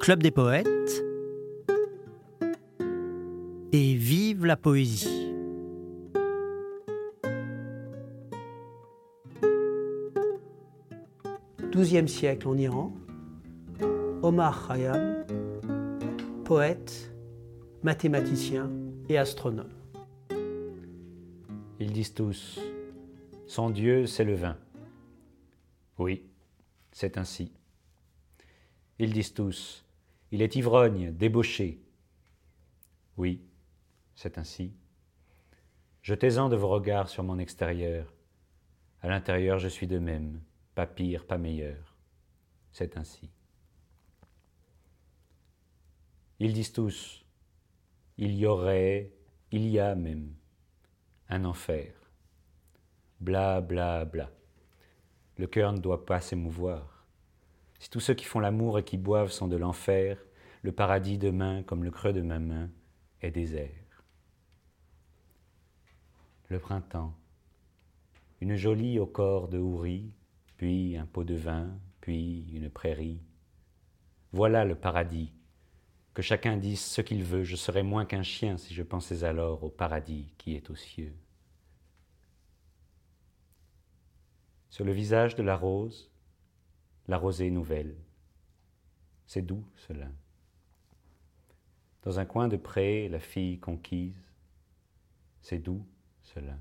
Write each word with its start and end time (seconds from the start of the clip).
Club 0.00 0.22
des 0.22 0.30
poètes 0.30 1.04
et 3.72 3.94
vive 3.94 4.46
la 4.46 4.56
poésie. 4.56 5.26
XIIe 11.76 12.08
siècle 12.08 12.48
en 12.48 12.56
Iran, 12.56 12.92
Omar 14.22 14.66
Khayyam, 14.66 15.24
poète, 16.42 17.12
mathématicien 17.82 18.70
et 19.10 19.18
astronome. 19.18 19.68
Ils 21.78 21.92
disent 21.92 22.14
tous, 22.14 22.58
son 23.46 23.68
Dieu 23.68 24.06
c'est 24.06 24.24
le 24.24 24.34
vin. 24.34 24.56
Oui, 25.98 26.28
c'est 26.92 27.18
ainsi. 27.18 27.52
Ils 28.98 29.12
disent 29.12 29.34
tous, 29.34 29.84
il 30.30 30.42
est 30.42 30.56
ivrogne, 30.56 31.12
débauché. 31.12 31.80
Oui, 33.16 33.42
c'est 34.14 34.38
ainsi. 34.38 34.74
Jetez-en 36.02 36.48
de 36.48 36.56
vos 36.56 36.68
regards 36.68 37.08
sur 37.08 37.22
mon 37.22 37.38
extérieur. 37.38 38.12
À 39.00 39.08
l'intérieur, 39.08 39.58
je 39.58 39.68
suis 39.68 39.86
de 39.86 39.98
même, 39.98 40.40
pas 40.74 40.86
pire, 40.86 41.26
pas 41.26 41.38
meilleur. 41.38 41.96
C'est 42.72 42.96
ainsi. 42.96 43.30
Ils 46.38 46.52
disent 46.52 46.72
tous, 46.72 47.24
il 48.18 48.34
y 48.34 48.46
aurait, 48.46 49.12
il 49.50 49.66
y 49.68 49.78
a 49.78 49.94
même, 49.94 50.34
un 51.28 51.44
enfer. 51.44 51.94
Bla, 53.20 53.60
bla, 53.60 54.04
bla. 54.04 54.30
Le 55.38 55.46
cœur 55.46 55.72
ne 55.72 55.78
doit 55.78 56.06
pas 56.06 56.20
s'émouvoir. 56.20 57.06
Si 57.78 57.90
tous 57.90 58.00
ceux 58.00 58.14
qui 58.14 58.24
font 58.24 58.40
l'amour 58.40 58.78
et 58.78 58.84
qui 58.84 58.96
boivent 58.96 59.30
sont 59.30 59.48
de 59.48 59.56
l'enfer, 59.56 60.18
le 60.62 60.72
paradis 60.72 61.18
demain, 61.18 61.62
comme 61.62 61.84
le 61.84 61.90
creux 61.90 62.12
de 62.12 62.22
ma 62.22 62.38
main, 62.38 62.70
est 63.20 63.30
désert. 63.30 64.04
Le 66.48 66.58
printemps, 66.58 67.14
une 68.40 68.56
jolie 68.56 68.98
au 68.98 69.06
corps 69.06 69.48
de 69.48 69.58
houris, 69.58 70.12
puis 70.56 70.96
un 70.96 71.06
pot 71.06 71.24
de 71.24 71.34
vin, 71.34 71.70
puis 72.00 72.46
une 72.52 72.70
prairie. 72.70 73.20
Voilà 74.32 74.64
le 74.64 74.74
paradis. 74.74 75.32
Que 76.14 76.22
chacun 76.22 76.56
dise 76.56 76.80
ce 76.80 77.00
qu'il 77.00 77.22
veut, 77.22 77.44
je 77.44 77.56
serais 77.56 77.82
moins 77.82 78.06
qu'un 78.06 78.22
chien 78.22 78.56
si 78.56 78.74
je 78.74 78.82
pensais 78.82 79.24
alors 79.24 79.64
au 79.64 79.70
paradis 79.70 80.32
qui 80.38 80.54
est 80.54 80.70
aux 80.70 80.76
cieux. 80.76 81.14
Sur 84.70 84.84
le 84.84 84.92
visage 84.92 85.34
de 85.34 85.42
la 85.42 85.56
rose, 85.56 86.10
la 87.08 87.18
rosée 87.18 87.50
nouvelle. 87.50 87.96
C'est 89.26 89.42
doux 89.42 89.64
cela. 89.76 90.08
Dans 92.02 92.18
un 92.20 92.24
coin 92.24 92.48
de 92.48 92.56
pré, 92.56 93.08
la 93.08 93.20
fille 93.20 93.58
conquise. 93.58 94.20
C'est 95.40 95.58
doux 95.58 95.84
cela. 96.22 96.58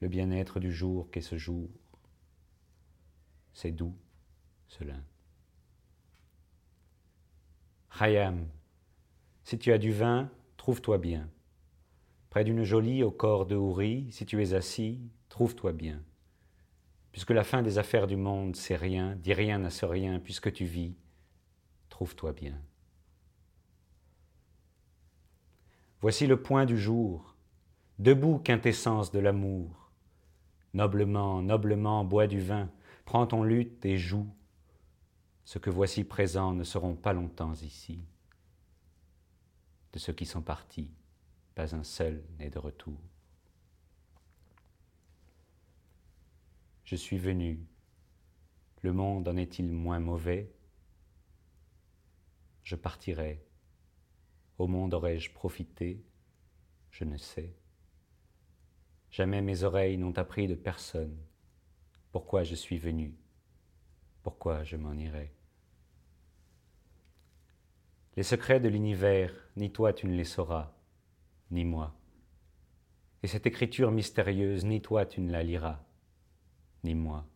Le 0.00 0.08
bien-être 0.08 0.60
du 0.60 0.72
jour 0.72 1.10
qu'est 1.10 1.20
ce 1.20 1.36
jour. 1.36 1.68
C'est 3.52 3.72
doux 3.72 3.94
cela. 4.68 4.94
Hayam, 7.98 8.48
si 9.44 9.58
tu 9.58 9.72
as 9.72 9.78
du 9.78 9.92
vin, 9.92 10.30
trouve-toi 10.56 10.98
bien. 10.98 11.28
Près 12.30 12.44
d'une 12.44 12.62
jolie 12.62 13.02
au 13.02 13.10
corps 13.10 13.46
de 13.46 13.56
houris, 13.56 14.06
si 14.12 14.24
tu 14.24 14.40
es 14.40 14.54
assis, 14.54 15.00
trouve-toi 15.40 15.72
bien. 15.72 16.02
Puisque 17.12 17.30
la 17.30 17.44
fin 17.44 17.62
des 17.62 17.78
affaires 17.78 18.06
du 18.06 18.16
monde, 18.16 18.56
c'est 18.56 18.76
rien, 18.76 19.16
dis 19.16 19.32
rien 19.32 19.64
à 19.64 19.70
ce 19.70 19.86
rien, 19.86 20.18
puisque 20.18 20.52
tu 20.52 20.66
vis, 20.66 20.94
trouve-toi 21.88 22.34
bien. 22.34 22.60
Voici 26.02 26.26
le 26.26 26.42
point 26.42 26.66
du 26.66 26.78
jour, 26.78 27.34
debout 27.98 28.38
quintessence 28.38 29.12
de 29.12 29.18
l'amour. 29.18 29.90
Noblement, 30.74 31.40
noblement, 31.40 32.04
bois 32.04 32.26
du 32.26 32.42
vin, 32.42 32.68
prends 33.06 33.26
ton 33.26 33.42
luth 33.42 33.82
et 33.86 33.96
joue. 33.96 34.28
Ce 35.46 35.58
que 35.58 35.70
voici 35.70 36.04
présents 36.04 36.52
ne 36.52 36.64
seront 36.64 36.96
pas 36.96 37.14
longtemps 37.14 37.54
ici. 37.54 38.04
De 39.94 39.98
ceux 39.98 40.12
qui 40.12 40.26
sont 40.26 40.42
partis, 40.42 40.90
pas 41.54 41.74
un 41.74 41.82
seul 41.82 42.22
n'est 42.38 42.50
de 42.50 42.58
retour. 42.58 43.09
Je 46.90 46.96
suis 46.96 47.18
venu. 47.18 47.68
Le 48.82 48.92
monde 48.92 49.28
en 49.28 49.36
est-il 49.36 49.70
moins 49.70 50.00
mauvais? 50.00 50.52
Je 52.64 52.74
partirai. 52.74 53.46
Au 54.58 54.66
monde 54.66 54.92
aurais-je 54.94 55.30
profité? 55.30 56.04
Je 56.90 57.04
ne 57.04 57.16
sais. 57.16 57.54
Jamais 59.08 59.40
mes 59.40 59.62
oreilles 59.62 59.98
n'ont 59.98 60.18
appris 60.18 60.48
de 60.48 60.56
personne 60.56 61.16
pourquoi 62.10 62.42
je 62.42 62.56
suis 62.56 62.78
venu, 62.78 63.14
pourquoi 64.24 64.64
je 64.64 64.76
m'en 64.76 64.94
irai. 64.94 65.32
Les 68.16 68.24
secrets 68.24 68.58
de 68.58 68.68
l'univers, 68.68 69.32
ni 69.54 69.70
toi 69.70 69.92
tu 69.92 70.08
ne 70.08 70.16
les 70.16 70.24
sauras, 70.24 70.74
ni 71.52 71.64
moi. 71.64 71.96
Et 73.22 73.28
cette 73.28 73.46
écriture 73.46 73.92
mystérieuse, 73.92 74.64
ni 74.64 74.82
toi 74.82 75.06
tu 75.06 75.20
ne 75.20 75.30
la 75.30 75.44
liras 75.44 75.84
ni 76.84 76.94
moi. 76.94 77.26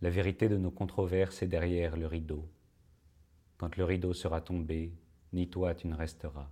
La 0.00 0.10
vérité 0.10 0.48
de 0.48 0.56
nos 0.56 0.70
controverses 0.70 1.42
est 1.42 1.48
derrière 1.48 1.96
le 1.96 2.06
rideau. 2.06 2.48
Quand 3.56 3.76
le 3.76 3.84
rideau 3.84 4.12
sera 4.14 4.40
tombé, 4.40 4.92
ni 5.32 5.48
toi 5.50 5.74
tu 5.74 5.88
ne 5.88 5.96
resteras. 5.96 6.50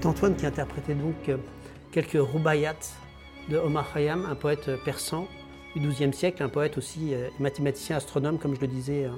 C'est 0.00 0.06
Antoine 0.06 0.36
qui 0.36 0.46
interprétait 0.46 0.94
donc 0.94 1.28
euh, 1.28 1.38
quelques 1.90 2.20
roubayats 2.20 2.76
de 3.48 3.56
Omar 3.56 3.92
Khayyam, 3.92 4.26
un 4.30 4.36
poète 4.36 4.70
persan 4.84 5.26
du 5.74 5.88
XIIe 5.88 6.14
siècle, 6.14 6.40
un 6.44 6.48
poète 6.48 6.78
aussi 6.78 7.12
euh, 7.14 7.28
mathématicien, 7.40 7.96
astronome, 7.96 8.38
comme 8.38 8.54
je 8.54 8.60
le 8.60 8.68
disais 8.68 9.06
euh, 9.06 9.10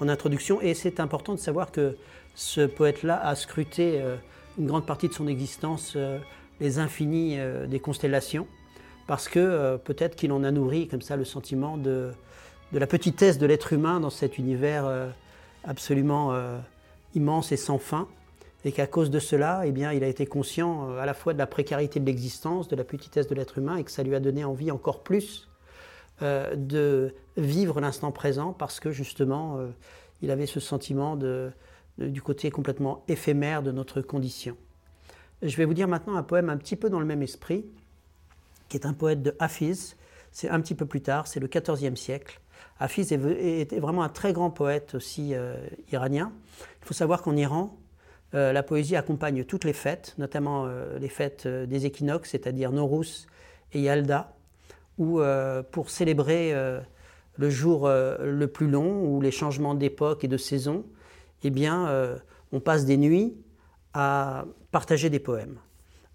en 0.00 0.08
introduction. 0.10 0.60
Et 0.60 0.74
c'est 0.74 1.00
important 1.00 1.32
de 1.32 1.38
savoir 1.38 1.72
que 1.72 1.96
ce 2.34 2.60
poète-là 2.66 3.18
a 3.26 3.34
scruté 3.36 4.02
une 4.58 4.66
grande 4.66 4.84
partie 4.84 5.08
de 5.08 5.14
son 5.14 5.26
existence 5.26 5.96
les 6.60 6.78
infinis 6.78 7.38
des 7.66 7.80
constellations, 7.80 8.46
parce 9.08 9.28
que 9.28 9.76
peut-être 9.78 10.14
qu'il 10.14 10.30
en 10.30 10.44
a 10.44 10.52
nourri 10.52 10.86
comme 10.86 11.00
ça 11.02 11.16
le 11.16 11.24
sentiment 11.24 11.78
de, 11.78 12.12
de 12.72 12.78
la 12.78 12.86
petitesse 12.86 13.38
de 13.38 13.46
l'être 13.46 13.72
humain 13.72 13.98
dans 13.98 14.10
cet 14.10 14.38
univers 14.38 14.84
absolument 15.64 16.32
immense 17.16 17.50
et 17.50 17.56
sans 17.56 17.78
fin 17.78 18.06
et 18.64 18.72
qu'à 18.72 18.86
cause 18.86 19.10
de 19.10 19.18
cela, 19.18 19.62
eh 19.64 19.72
bien, 19.72 19.92
il 19.92 20.02
a 20.02 20.08
été 20.08 20.26
conscient 20.26 20.90
euh, 20.90 20.98
à 20.98 21.06
la 21.06 21.14
fois 21.14 21.32
de 21.32 21.38
la 21.38 21.46
précarité 21.46 22.00
de 22.00 22.06
l'existence, 22.06 22.68
de 22.68 22.76
la 22.76 22.84
petitesse 22.84 23.28
de 23.28 23.34
l'être 23.34 23.58
humain, 23.58 23.76
et 23.76 23.84
que 23.84 23.90
ça 23.90 24.02
lui 24.02 24.14
a 24.14 24.20
donné 24.20 24.44
envie 24.44 24.70
encore 24.70 25.02
plus 25.02 25.48
euh, 26.22 26.54
de 26.56 27.14
vivre 27.36 27.80
l'instant 27.80 28.10
présent, 28.10 28.52
parce 28.52 28.80
que 28.80 28.90
justement, 28.90 29.58
euh, 29.58 29.68
il 30.22 30.30
avait 30.30 30.46
ce 30.46 30.58
sentiment 30.58 31.16
du 31.98 32.22
côté 32.22 32.50
complètement 32.50 33.04
éphémère 33.06 33.62
de 33.62 33.70
notre 33.70 34.00
condition. 34.00 34.56
Je 35.42 35.56
vais 35.56 35.64
vous 35.64 35.74
dire 35.74 35.86
maintenant 35.86 36.16
un 36.16 36.24
poème 36.24 36.50
un 36.50 36.56
petit 36.56 36.74
peu 36.74 36.90
dans 36.90 36.98
le 36.98 37.06
même 37.06 37.22
esprit, 37.22 37.64
qui 38.68 38.76
est 38.76 38.86
un 38.86 38.92
poète 38.92 39.22
de 39.22 39.36
Hafiz. 39.38 39.96
C'est 40.32 40.48
un 40.48 40.60
petit 40.60 40.74
peu 40.74 40.86
plus 40.86 41.00
tard, 41.00 41.28
c'est 41.28 41.38
le 41.38 41.46
XIVe 41.46 41.94
siècle. 41.94 42.40
Hafiz 42.80 43.12
était 43.12 43.78
vraiment 43.78 44.02
un 44.02 44.08
très 44.08 44.32
grand 44.32 44.50
poète 44.50 44.96
aussi 44.96 45.34
iranien. 45.92 46.32
Il 46.82 46.86
faut 46.86 46.94
savoir 46.94 47.22
qu'en 47.22 47.36
Iran, 47.36 47.76
euh, 48.34 48.52
la 48.52 48.62
poésie 48.62 48.96
accompagne 48.96 49.44
toutes 49.44 49.64
les 49.64 49.72
fêtes, 49.72 50.14
notamment 50.18 50.66
euh, 50.66 50.98
les 50.98 51.08
fêtes 51.08 51.44
euh, 51.46 51.64
des 51.66 51.86
équinoxes, 51.86 52.30
c'est-à-dire 52.30 52.72
Norous 52.72 53.26
et 53.72 53.80
Yalda, 53.80 54.34
où 54.98 55.20
pour 55.70 55.90
célébrer 55.90 56.52
le 57.36 57.50
jour 57.50 57.88
le 57.88 58.46
plus 58.46 58.68
long 58.68 59.04
ou 59.04 59.20
les 59.20 59.30
changements 59.30 59.76
d'époque 59.76 60.24
et 60.24 60.26
de 60.26 60.36
saison, 60.36 60.84
eh 61.44 61.50
bien, 61.50 62.18
on 62.50 62.58
passe 62.58 62.84
des 62.84 62.96
nuits 62.96 63.36
à 63.94 64.44
partager 64.72 65.08
des 65.08 65.20
poèmes. 65.20 65.60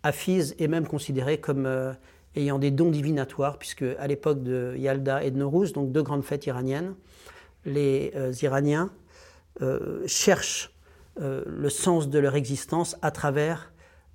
Hafiz 0.02 0.54
est 0.60 0.68
même 0.68 0.86
considéré 0.86 1.40
comme 1.40 1.96
ayant 2.36 2.60
des 2.60 2.72
dons 2.72 2.90
divinatoires, 2.90 3.58
puisque 3.58 3.86
à 4.00 4.06
l'époque 4.08 4.44
de 4.44 4.76
Yalda 4.78 5.24
et 5.24 5.32
de 5.32 5.38
Nowruz, 5.38 5.72
donc 5.72 5.94
deux 5.94 6.04
grandes 6.04 6.26
fêtes 6.26 6.46
iraniennes, 6.46 6.96
les 7.64 8.12
Iraniens 8.42 8.92
cherchent 10.08 10.73
euh, 11.20 11.44
le 11.46 11.70
sens 11.70 12.10
de 12.10 12.20
leur 12.20 12.36
existence 12.36 12.96
à 13.02 13.12
travers 13.12 13.72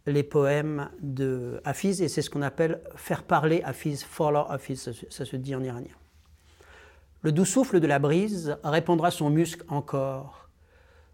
les 0.06 0.22
poèmes 0.22 0.90
de 1.00 1.60
Hafiz, 1.64 2.02
et 2.02 2.08
c'est 2.08 2.22
ce 2.22 2.30
qu'on 2.30 2.42
appelle 2.42 2.80
faire 2.96 3.22
parler 3.22 3.62
Hafiz, 3.62 4.02
follow 4.02 4.44
Hafiz, 4.48 4.80
ça, 4.82 4.90
ça 5.10 5.24
se 5.24 5.36
dit 5.36 5.54
en 5.54 5.62
iranien. 5.62 5.94
Le 7.22 7.32
doux 7.32 7.44
souffle 7.44 7.80
de 7.80 7.86
la 7.86 7.98
brise 7.98 8.56
répandra 8.64 9.10
son 9.10 9.28
musc 9.30 9.60
encore. 9.68 10.48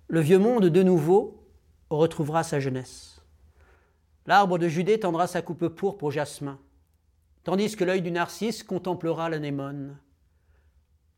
Le 0.08 0.20
vieux 0.20 0.38
monde 0.38 0.66
de 0.66 0.82
nouveau 0.82 1.42
retrouvera 1.90 2.42
sa 2.42 2.60
jeunesse. 2.60 3.22
L'arbre 4.26 4.58
de 4.58 4.68
Judée 4.68 5.00
tendra 5.00 5.26
sa 5.26 5.42
coupe 5.42 5.68
pourpre 5.68 6.04
au 6.04 6.10
jasmin, 6.10 6.58
tandis 7.42 7.76
que 7.76 7.84
l'œil 7.84 8.00
du 8.00 8.10
narcisse 8.10 8.62
contemplera 8.62 9.28
l'anémone. 9.28 9.98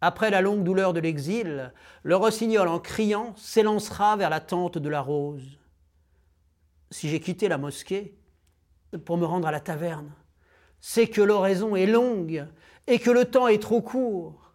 Après 0.06 0.30
la 0.30 0.40
longue 0.40 0.62
douleur 0.62 0.92
de 0.92 1.00
l'exil, 1.00 1.72
le 2.04 2.14
rossignol 2.14 2.68
en 2.68 2.78
criant 2.78 3.34
s'élancera 3.34 4.16
vers 4.16 4.30
la 4.30 4.38
tente 4.38 4.78
de 4.78 4.88
la 4.88 5.00
rose. 5.00 5.58
Si 6.92 7.08
j'ai 7.08 7.18
quitté 7.18 7.48
la 7.48 7.58
mosquée 7.58 8.16
pour 9.04 9.16
me 9.16 9.24
rendre 9.24 9.48
à 9.48 9.50
la 9.50 9.58
taverne, 9.58 10.12
c'est 10.78 11.08
que 11.08 11.20
l'oraison 11.20 11.74
est 11.74 11.86
longue 11.86 12.46
et 12.86 13.00
que 13.00 13.10
le 13.10 13.24
temps 13.24 13.48
est 13.48 13.60
trop 13.60 13.82
court. 13.82 14.52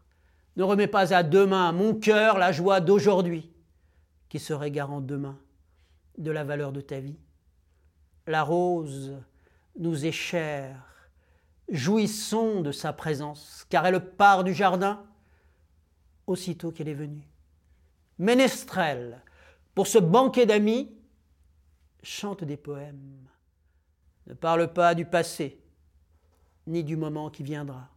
Ne 0.55 0.63
remets 0.63 0.87
pas 0.87 1.13
à 1.13 1.21
demain 1.21 1.73
mon 1.73 1.95
cœur 1.95 2.37
la 2.37 2.53
joie 2.53 2.79
d'aujourd'hui, 2.79 3.51
qui 4.29 4.39
serait 4.39 4.71
garant 4.71 5.01
demain 5.01 5.37
de 6.17 6.31
la 6.31 6.45
valeur 6.45 6.71
de 6.71 6.79
ta 6.79 7.01
vie. 7.01 7.19
La 8.25 8.43
rose 8.43 9.17
nous 9.77 10.05
est 10.05 10.13
chère, 10.13 11.05
jouissons 11.67 12.61
de 12.61 12.71
sa 12.71 12.93
présence, 12.93 13.65
car 13.69 13.85
elle 13.85 13.99
part 13.99 14.45
du 14.45 14.53
jardin 14.53 15.03
aussitôt 16.27 16.71
qu'elle 16.71 16.87
est 16.87 16.93
venue. 16.93 17.27
Ménestrel, 18.17 19.21
pour 19.73 19.87
ce 19.87 19.97
banquet 19.97 20.45
d'amis, 20.45 20.91
chante 22.03 22.43
des 22.43 22.57
poèmes. 22.57 23.27
Ne 24.27 24.33
parle 24.33 24.71
pas 24.71 24.95
du 24.95 25.05
passé, 25.05 25.59
ni 26.67 26.83
du 26.83 26.95
moment 26.95 27.29
qui 27.29 27.43
viendra. 27.43 27.89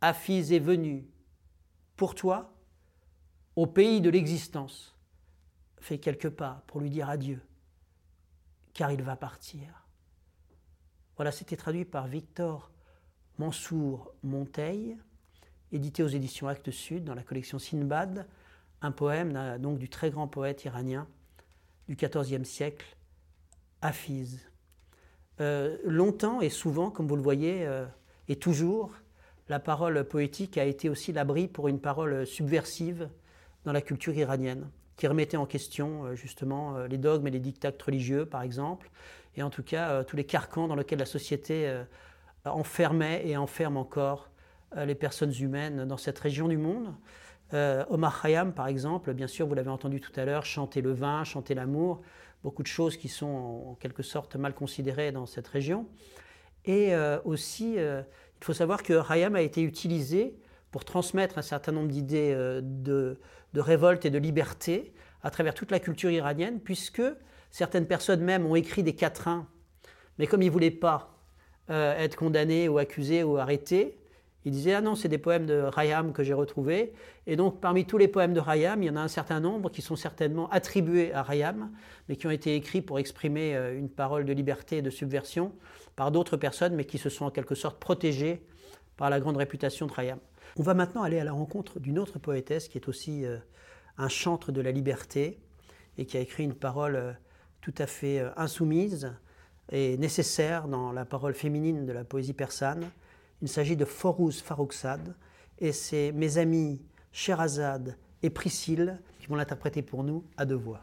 Aphis 0.00 0.54
est 0.54 0.58
venu, 0.58 1.08
pour 1.96 2.14
toi, 2.14 2.52
au 3.56 3.66
pays 3.66 4.00
de 4.00 4.10
l'existence. 4.10 4.94
Fais 5.78 5.98
quelques 5.98 6.30
pas 6.30 6.62
pour 6.66 6.80
lui 6.80 6.90
dire 6.90 7.08
adieu 7.08 7.40
car 8.74 8.90
il 8.90 9.02
va 9.02 9.16
partir. 9.16 9.86
Voilà, 11.16 11.32
c'était 11.32 11.56
traduit 11.56 11.84
par 11.84 12.08
Victor 12.08 12.70
Mansour 13.38 14.12
Monteil, 14.22 14.98
édité 15.74 16.02
aux 16.02 16.08
éditions 16.08 16.48
Actes 16.48 16.70
Sud 16.70 17.04
dans 17.04 17.14
la 17.14 17.22
collection 17.22 17.58
Sinbad, 17.58 18.26
un 18.80 18.92
poème 18.92 19.58
donc 19.58 19.78
du 19.78 19.88
très 19.88 20.10
grand 20.10 20.28
poète 20.28 20.64
iranien 20.64 21.06
du 21.88 21.96
XIVe 21.96 22.44
siècle, 22.44 22.96
Hafiz. 23.82 24.40
Euh, 25.40 25.76
longtemps 25.84 26.40
et 26.40 26.48
souvent, 26.48 26.90
comme 26.90 27.08
vous 27.08 27.16
le 27.16 27.22
voyez, 27.22 27.66
euh, 27.66 27.84
et 28.28 28.36
toujours, 28.36 28.92
la 29.48 29.58
parole 29.58 30.04
poétique 30.04 30.56
a 30.56 30.64
été 30.64 30.88
aussi 30.88 31.12
l'abri 31.12 31.48
pour 31.48 31.68
une 31.68 31.80
parole 31.80 32.26
subversive 32.26 33.08
dans 33.64 33.72
la 33.72 33.82
culture 33.82 34.14
iranienne 34.14 34.68
qui 34.96 35.08
remettait 35.08 35.36
en 35.36 35.44
question 35.44 36.04
euh, 36.04 36.14
justement 36.14 36.78
les 36.84 36.98
dogmes 36.98 37.26
et 37.26 37.30
les 37.30 37.40
dictats 37.40 37.72
religieux, 37.84 38.26
par 38.26 38.42
exemple, 38.42 38.90
et 39.36 39.42
en 39.42 39.50
tout 39.50 39.64
cas 39.64 40.04
tous 40.04 40.16
les 40.16 40.24
carcans 40.24 40.68
dans 40.68 40.76
lesquels 40.76 41.00
la 41.00 41.06
société 41.06 41.82
enfermait 42.44 43.26
et 43.26 43.36
enferme 43.36 43.76
encore 43.76 44.30
les 44.76 44.94
personnes 44.94 45.32
humaines 45.38 45.84
dans 45.84 45.96
cette 45.96 46.18
région 46.18 46.48
du 46.48 46.56
monde. 46.56 46.94
Omar 47.52 48.20
Khayyam, 48.20 48.52
par 48.52 48.66
exemple, 48.66 49.14
bien 49.14 49.28
sûr, 49.28 49.46
vous 49.46 49.54
l'avez 49.54 49.70
entendu 49.70 50.00
tout 50.00 50.12
à 50.16 50.24
l'heure, 50.24 50.44
chanter 50.44 50.80
le 50.80 50.92
vin, 50.92 51.22
chanter 51.22 51.54
l'amour, 51.54 52.02
beaucoup 52.42 52.62
de 52.62 52.68
choses 52.68 52.96
qui 52.96 53.08
sont 53.08 53.26
en 53.68 53.74
quelque 53.74 54.02
sorte 54.02 54.34
mal 54.34 54.54
considérées 54.54 55.12
dans 55.12 55.26
cette 55.26 55.46
région. 55.46 55.86
Et 56.64 56.92
aussi, 57.24 57.74
il 57.74 58.04
faut 58.44 58.54
savoir 58.54 58.82
que 58.82 59.06
Khayyam 59.06 59.36
a 59.36 59.42
été 59.42 59.62
utilisé 59.62 60.36
pour 60.72 60.84
transmettre 60.84 61.38
un 61.38 61.42
certain 61.42 61.70
nombre 61.70 61.88
d'idées 61.88 62.34
de, 62.34 63.20
de 63.52 63.60
révolte 63.60 64.04
et 64.04 64.10
de 64.10 64.18
liberté 64.18 64.92
à 65.22 65.30
travers 65.30 65.54
toute 65.54 65.70
la 65.70 65.78
culture 65.78 66.10
iranienne, 66.10 66.60
puisque 66.60 67.02
certaines 67.50 67.86
personnes 67.86 68.20
même 68.20 68.44
ont 68.46 68.56
écrit 68.56 68.82
des 68.82 68.96
quatrains, 68.96 69.48
mais 70.18 70.26
comme 70.26 70.42
ils 70.42 70.48
ne 70.48 70.52
voulaient 70.52 70.70
pas 70.70 71.16
euh, 71.70 71.96
être 71.96 72.16
condamnés 72.16 72.68
ou 72.68 72.78
accusés 72.78 73.22
ou 73.22 73.38
arrêtés, 73.38 73.98
ils 74.44 74.52
disaient 74.52 74.74
Ah 74.74 74.80
non, 74.80 74.94
c'est 74.94 75.08
des 75.08 75.18
poèmes 75.18 75.46
de 75.46 75.54
Rayam 75.54 76.12
que 76.12 76.22
j'ai 76.22 76.34
retrouvés. 76.34 76.92
Et 77.26 77.36
donc, 77.36 77.60
parmi 77.60 77.86
tous 77.86 77.98
les 77.98 78.08
poèmes 78.08 78.34
de 78.34 78.40
Rayam, 78.40 78.82
il 78.82 78.86
y 78.86 78.90
en 78.90 78.96
a 78.96 79.00
un 79.00 79.08
certain 79.08 79.40
nombre 79.40 79.70
qui 79.70 79.80
sont 79.80 79.96
certainement 79.96 80.48
attribués 80.50 81.12
à 81.12 81.22
Rayam, 81.22 81.70
mais 82.08 82.16
qui 82.16 82.26
ont 82.26 82.30
été 82.30 82.54
écrits 82.54 82.82
pour 82.82 82.98
exprimer 82.98 83.56
euh, 83.56 83.78
une 83.78 83.88
parole 83.88 84.24
de 84.24 84.32
liberté 84.32 84.78
et 84.78 84.82
de 84.82 84.90
subversion 84.90 85.52
par 85.96 86.10
d'autres 86.10 86.36
personnes, 86.36 86.74
mais 86.74 86.84
qui 86.84 86.98
se 86.98 87.08
sont 87.08 87.24
en 87.24 87.30
quelque 87.30 87.54
sorte 87.54 87.80
protégées 87.80 88.44
par 88.96 89.08
la 89.08 89.18
grande 89.18 89.38
réputation 89.38 89.86
de 89.86 89.92
Rayam. 89.92 90.18
On 90.58 90.62
va 90.62 90.74
maintenant 90.74 91.02
aller 91.02 91.18
à 91.18 91.24
la 91.24 91.32
rencontre 91.32 91.80
d'une 91.80 91.98
autre 91.98 92.18
poétesse 92.18 92.68
qui 92.68 92.78
est 92.78 92.88
aussi 92.88 93.24
euh, 93.24 93.38
un 93.96 94.08
chantre 94.08 94.52
de 94.52 94.60
la 94.60 94.72
liberté 94.72 95.40
et 95.96 96.04
qui 96.04 96.16
a 96.18 96.20
écrit 96.20 96.44
une 96.44 96.54
parole 96.54 96.96
euh, 96.96 97.12
tout 97.62 97.74
à 97.78 97.86
fait 97.86 98.22
insoumise 98.36 99.10
et 99.72 99.96
nécessaire 99.96 100.68
dans 100.68 100.92
la 100.92 101.06
parole 101.06 101.32
féminine 101.32 101.86
de 101.86 101.92
la 101.92 102.04
poésie 102.04 102.34
persane. 102.34 102.90
Il 103.42 103.48
s'agit 103.48 103.76
de 103.76 103.84
Forouz 103.84 104.40
Farouksad 104.42 105.14
et 105.58 105.72
c'est 105.72 106.12
mes 106.12 106.38
amis 106.38 106.80
Sherazade 107.12 107.96
et 108.22 108.30
Priscille 108.30 109.00
qui 109.18 109.26
vont 109.26 109.36
l'interpréter 109.36 109.82
pour 109.82 110.04
nous 110.04 110.24
à 110.36 110.44
deux 110.44 110.54
voix. 110.54 110.80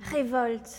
Révolte 0.00 0.76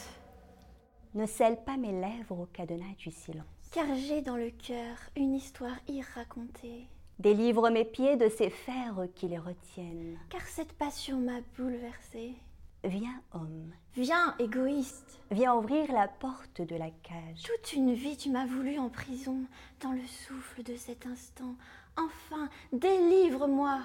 ne 1.16 1.26
scelle 1.26 1.58
pas 1.64 1.78
mes 1.78 1.92
lèvres 1.92 2.40
au 2.40 2.46
cadenas 2.46 2.96
du 2.98 3.12
silence. 3.12 3.46
Car 3.72 3.86
j'ai 3.96 4.22
dans 4.22 4.38
le 4.38 4.52
cœur 4.52 4.96
une 5.16 5.34
histoire 5.34 5.78
irracontée. 5.88 6.88
Délivre 7.18 7.70
mes 7.70 7.86
pieds 7.86 8.16
de 8.16 8.30
ces 8.30 8.50
fers 8.50 9.08
qui 9.16 9.28
les 9.28 9.40
retiennent. 9.40 10.18
Car 10.30 10.42
cette 10.42 10.74
passion 10.74 11.20
m'a 11.20 11.42
bouleversée. 11.58 12.36
Viens, 12.84 13.22
homme. 13.34 13.74
Viens, 13.96 14.36
égoïste. 14.40 15.20
Viens 15.32 15.56
ouvrir 15.56 15.92
la 15.92 16.08
porte 16.08 16.62
de 16.62 16.76
la 16.76 16.90
cage. 16.90 17.44
Toute 17.44 17.74
une 17.74 17.94
vie 17.94 18.18
tu 18.18 18.30
m'as 18.30 18.46
voulu 18.46 18.80
en 18.80 18.90
prison, 18.90 19.46
dans 19.82 19.92
le 19.92 20.06
souffle 20.06 20.64
de 20.64 20.76
cet 20.76 21.06
instant. 21.06 21.56
Enfin, 21.98 22.50
délivre-moi. 22.72 23.80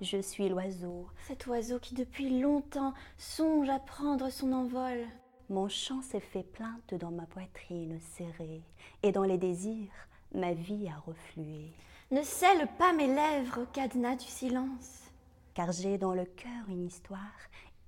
Je 0.00 0.20
suis 0.20 0.48
l'oiseau. 0.48 1.06
Cet 1.28 1.46
oiseau 1.46 1.78
qui 1.78 1.94
depuis 1.94 2.40
longtemps 2.40 2.94
songe 3.16 3.68
à 3.68 3.78
prendre 3.78 4.30
son 4.30 4.52
envol. 4.52 5.06
Mon 5.48 5.68
chant 5.68 6.02
s'est 6.02 6.20
fait 6.20 6.42
plainte 6.42 6.94
dans 6.94 7.10
ma 7.10 7.26
poitrine 7.26 8.00
serrée, 8.00 8.62
et 9.02 9.12
dans 9.12 9.24
les 9.24 9.38
désirs, 9.38 9.92
ma 10.34 10.52
vie 10.52 10.88
a 10.88 10.98
reflué 11.06 11.72
ne 12.12 12.22
scelle 12.22 12.68
pas 12.78 12.92
mes 12.92 13.06
lèvres 13.06 13.62
au 13.62 13.64
cadenas 13.64 14.16
du 14.16 14.26
silence. 14.26 15.10
Car 15.54 15.72
j'ai 15.72 15.96
dans 15.96 16.12
le 16.12 16.26
cœur 16.26 16.68
une 16.68 16.84
histoire 16.84 17.18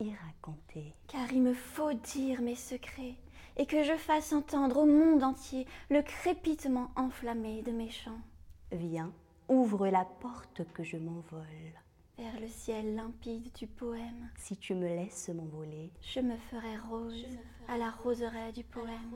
irracontée. 0.00 0.94
Car 1.08 1.32
il 1.32 1.42
me 1.42 1.54
faut 1.54 1.92
dire 1.92 2.42
mes 2.42 2.54
secrets 2.54 3.16
et 3.56 3.66
que 3.66 3.82
je 3.82 3.96
fasse 3.96 4.32
entendre 4.32 4.78
au 4.78 4.86
monde 4.86 5.22
entier 5.22 5.66
le 5.90 6.02
crépitement 6.02 6.90
enflammé 6.96 7.62
de 7.62 7.72
mes 7.72 7.90
chants. 7.90 8.20
Viens, 8.72 9.12
ouvre 9.48 9.88
la 9.88 10.04
porte 10.04 10.62
que 10.72 10.82
je 10.82 10.96
m'envole. 10.96 11.44
Vers 12.16 12.40
le 12.40 12.48
ciel 12.48 12.94
limpide 12.94 13.52
du 13.54 13.66
poème. 13.66 14.30
Si 14.36 14.56
tu 14.56 14.74
me 14.74 14.86
laisses 14.86 15.28
m'envoler, 15.30 15.90
je 16.00 16.20
me 16.20 16.36
ferai 16.36 16.76
rose 16.88 17.26
à 17.66 17.76
la 17.76 17.90
roseraie 17.90 18.52
du 18.52 18.62
poème. 18.62 19.14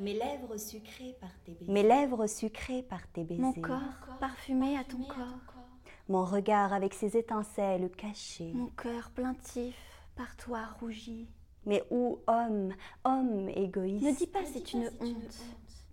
Mes 0.00 0.14
lèvres 0.14 0.56
sucrées 0.56 1.16
par 1.20 1.30
tes 1.44 1.52
baisers. 1.52 1.72
Mes 1.72 1.82
lèvres 1.82 2.26
sucrées 2.26 2.82
par 2.82 3.06
tes 3.08 3.22
baisers. 3.22 3.40
Mon 3.40 3.52
corps 3.52 4.18
parfumé 4.18 4.76
à 4.76 4.84
ton 4.84 5.02
corps. 5.04 5.57
Mon 6.08 6.24
regard 6.24 6.72
avec 6.72 6.94
ses 6.94 7.16
étincelles 7.16 7.90
cachées. 7.90 8.52
Mon 8.54 8.68
cœur 8.68 9.10
plaintif 9.10 9.76
par 10.16 10.36
toi 10.36 10.64
rougi. 10.80 11.28
Mais 11.66 11.84
où, 11.90 12.20
homme, 12.26 12.74
homme 13.04 13.48
égoïste? 13.50 14.06
Ne 14.06 14.16
dis 14.16 14.26
pas 14.26 14.44
c'est 14.46 14.72
une, 14.72 14.90
honte 15.00 15.38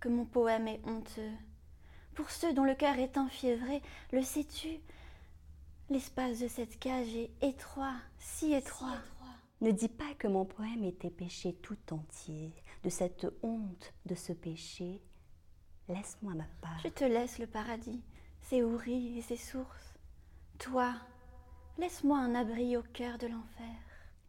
que 0.00 0.08
mon 0.08 0.24
poème 0.24 0.68
est 0.68 0.80
honteux. 0.86 1.32
Pour 2.14 2.30
ceux 2.30 2.54
dont 2.54 2.64
le 2.64 2.74
cœur 2.74 2.98
est 2.98 3.18
enfiévré, 3.18 3.82
le 4.10 4.22
sais-tu? 4.22 4.80
L'espace 5.90 6.40
de 6.40 6.48
cette 6.48 6.78
cage 6.78 7.14
est 7.14 7.30
étroit, 7.42 7.96
si 8.18 8.54
étroit. 8.54 8.96
Ne 9.60 9.70
dis 9.70 9.88
pas 9.88 10.14
que 10.18 10.28
mon 10.28 10.44
poème 10.44 10.84
était 10.84 11.10
péché 11.10 11.54
tout 11.62 11.78
entier, 11.92 12.54
de 12.82 12.88
cette 12.88 13.26
honte 13.42 13.92
de 14.06 14.14
ce 14.14 14.32
péché. 14.32 15.02
Laisse-moi 15.88 16.34
ma 16.34 16.48
part. 16.60 16.78
Je 16.82 16.88
te 16.88 17.04
laisse 17.04 17.38
le 17.38 17.46
paradis, 17.46 18.02
ses 18.40 18.62
houris 18.62 19.18
et 19.18 19.22
ses 19.22 19.36
sources. 19.36 19.85
Toi, 20.58 20.94
laisse-moi 21.78 22.18
un 22.18 22.34
abri 22.34 22.76
au 22.76 22.82
cœur 22.92 23.18
de 23.18 23.26
l'enfer. 23.26 23.76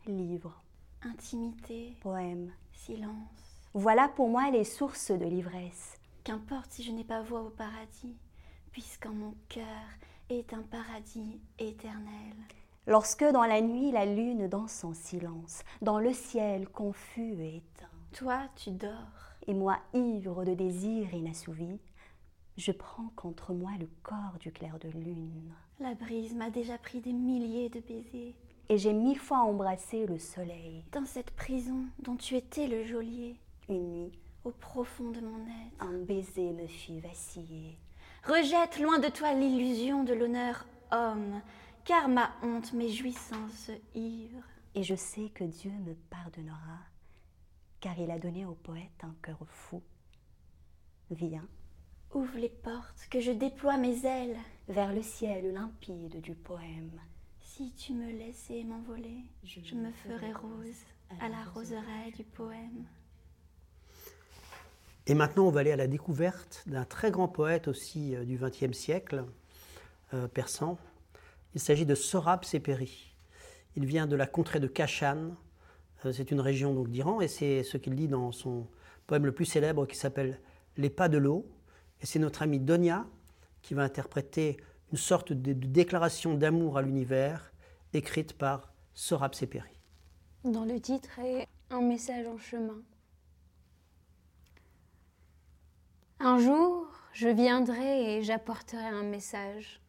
Livre, 0.05 0.61
intimité, 1.03 1.95
poème, 2.01 2.51
silence. 2.73 3.61
Voilà 3.73 4.07
pour 4.09 4.29
moi 4.29 4.49
les 4.51 4.63
sources 4.63 5.11
de 5.11 5.25
l'ivresse. 5.25 5.97
Qu'importe 6.23 6.71
si 6.71 6.83
je 6.83 6.91
n'ai 6.91 7.03
pas 7.03 7.21
voix 7.21 7.41
au 7.41 7.49
paradis, 7.49 8.17
puisqu'en 8.71 9.13
mon 9.13 9.35
cœur 9.49 9.65
est 10.29 10.53
un 10.53 10.63
paradis 10.63 11.39
éternel. 11.59 12.35
Lorsque 12.85 13.23
dans 13.25 13.43
la 13.45 13.61
nuit 13.61 13.91
la 13.91 14.05
lune 14.05 14.47
danse 14.47 14.83
en 14.83 14.93
silence, 14.93 15.63
dans 15.81 15.99
le 15.99 16.13
ciel 16.13 16.67
confus 16.69 17.33
et 17.41 17.57
éteint, 17.57 17.87
Toi, 18.13 18.47
tu 18.55 18.71
dors. 18.71 18.91
et 19.45 19.53
moi 19.53 19.77
ivre 19.93 20.43
de 20.45 20.53
désirs 20.53 21.13
inassouvis, 21.13 21.79
je 22.57 22.71
prends 22.71 23.09
contre 23.15 23.53
moi 23.53 23.71
le 23.79 23.89
corps 24.03 24.37
du 24.39 24.51
clair 24.51 24.79
de 24.79 24.89
lune, 24.89 25.53
La 25.79 25.93
brise 25.93 26.33
m'a 26.33 26.49
déjà 26.49 26.77
pris 26.77 27.01
des 27.01 27.13
milliers 27.13 27.69
de 27.69 27.79
baisers. 27.79 28.35
et 28.69 28.77
j'ai 28.77 28.93
mille 28.93 29.19
fois 29.19 29.39
embrassé 29.39 30.05
le 30.07 30.17
soleil. 30.17 30.83
Dans 30.91 31.05
cette 31.05 31.31
prison 31.31 31.85
dont 31.99 32.15
tu 32.15 32.35
étais 32.35 32.67
le 32.67 32.83
geôlier, 32.83 33.35
Une 33.69 33.91
nuit, 33.91 34.11
au 34.43 34.51
profond 34.51 35.11
de 35.11 35.21
mon 35.21 35.39
être. 35.45 35.81
un 35.81 35.97
baiser 35.99 36.51
me 36.53 36.67
fit 36.67 36.99
vaciller. 36.99 37.77
Rejette 38.25 38.79
loin 38.79 38.99
de 38.99 39.07
toi 39.09 39.33
l'illusion 39.33 40.03
de 40.03 40.13
l'honneur 40.13 40.65
homme, 40.91 41.41
car 41.85 42.09
ma 42.09 42.31
honte, 42.41 42.73
mes 42.73 42.89
jouissances 42.89 43.71
ivres. 43.95 44.43
Et 44.75 44.83
je 44.83 44.95
sais 44.95 45.29
que 45.29 45.43
Dieu 45.43 45.71
me 45.85 45.93
pardonnera, 46.09 46.79
car 47.79 47.97
il 47.99 48.09
a 48.11 48.19
donné 48.19 48.45
au 48.45 48.53
poète 48.55 49.03
un 49.03 49.15
cœur 49.21 49.39
fou. 49.47 49.81
Viens 51.11 51.47
Ouvre 52.17 52.39
les 52.39 52.49
portes, 52.49 53.07
que 53.11 53.19
je 53.19 53.31
déploie 53.31 53.77
mes 53.77 54.03
ailes. 54.03 54.37
vers 54.67 54.91
le 54.91 55.03
ciel 55.03 55.53
limpide 55.53 56.19
du 56.19 56.33
poème. 56.33 56.99
Si 57.39 57.71
tu 57.73 57.93
me 57.93 58.11
laissais 58.11 58.63
m'envoler, 58.63 59.19
je 59.43 59.75
me 59.75 59.91
ferais 59.91 60.33
rose 60.33 60.81
à 61.21 61.29
la 61.29 61.43
roseraie 61.53 62.11
du 62.15 62.23
poème. 62.23 62.87
Et 65.05 65.13
maintenant, 65.13 65.45
on 65.45 65.51
va 65.51 65.59
aller 65.59 65.71
à 65.71 65.75
la 65.75 65.85
découverte 65.85 66.63
d'un 66.65 66.85
très 66.85 67.11
grand 67.11 67.27
poète 67.27 67.67
aussi 67.67 68.15
euh, 68.15 68.25
du 68.25 68.39
XXe 68.39 68.75
siècle, 68.75 69.23
euh, 70.15 70.27
persan. 70.27 70.79
Il 71.53 71.61
s'agit 71.61 71.85
de 71.85 71.93
Sorab 71.93 72.43
Seperi. 72.43 73.13
Il 73.75 73.85
vient 73.85 74.07
de 74.07 74.15
la 74.15 74.25
contrée 74.25 74.59
de 74.59 74.67
Kashan. 74.67 75.35
Euh, 76.03 76.11
c'est 76.11 76.31
une 76.31 76.41
région 76.41 76.73
donc 76.73 76.89
d'Iran 76.89 77.21
et 77.21 77.27
c'est 77.27 77.61
ce 77.61 77.77
qu'il 77.77 77.95
dit 77.95 78.07
dans 78.07 78.31
son 78.31 78.65
poème 79.05 79.27
le 79.27 79.33
plus 79.33 79.45
célèbre 79.45 79.85
qui 79.85 79.95
s'appelle 79.95 80.41
Les 80.77 80.89
pas 80.89 81.09
de 81.09 81.19
l'eau. 81.19 81.47
Et 82.01 82.05
c'est 82.05 82.19
notre 82.19 82.41
amie 82.41 82.59
Donia 82.59 83.05
qui 83.61 83.73
va 83.73 83.83
interpréter 83.83 84.57
une 84.91 84.97
sorte 84.97 85.33
de, 85.33 85.53
déclaration 85.53 86.35
d'amour 86.35 86.77
à 86.77 86.81
l'univers 86.81 87.51
écrite 87.93 88.33
par 88.33 88.71
Sorab 88.93 89.33
Seperi. 89.33 89.79
Dans 90.43 90.65
le 90.65 90.79
titre 90.79 91.19
est 91.19 91.47
Un 91.69 91.81
message 91.81 92.27
en 92.27 92.37
chemin. 92.37 92.81
Un 96.19 96.39
jour, 96.39 96.87
je 97.13 97.27
viendrai 97.27 98.15
et 98.15 98.23
j'apporterai 98.23 98.85
un 98.85 99.03
message. 99.03 99.81